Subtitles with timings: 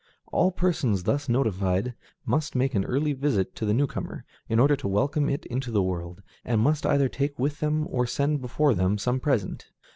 [0.31, 1.93] All persons thus notified
[2.25, 5.83] must make an early visit to the newcomer, in order to welcome it into the
[5.83, 9.67] world, and must either take with them or send before them some present.